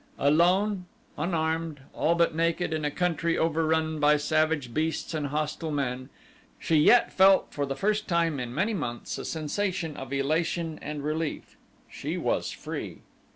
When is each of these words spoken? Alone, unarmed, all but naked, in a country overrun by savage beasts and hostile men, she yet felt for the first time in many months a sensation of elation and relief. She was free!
Alone, 0.17 0.87
unarmed, 1.15 1.81
all 1.93 2.15
but 2.15 2.33
naked, 2.33 2.73
in 2.73 2.83
a 2.83 2.89
country 2.89 3.37
overrun 3.37 3.99
by 3.99 4.17
savage 4.17 4.73
beasts 4.73 5.13
and 5.13 5.27
hostile 5.27 5.69
men, 5.69 6.09
she 6.57 6.77
yet 6.77 7.13
felt 7.13 7.53
for 7.53 7.67
the 7.67 7.75
first 7.75 8.07
time 8.07 8.39
in 8.39 8.51
many 8.51 8.73
months 8.73 9.19
a 9.19 9.25
sensation 9.25 9.95
of 9.95 10.11
elation 10.11 10.79
and 10.81 11.03
relief. 11.03 11.55
She 11.87 12.17
was 12.17 12.49
free! 12.51 13.03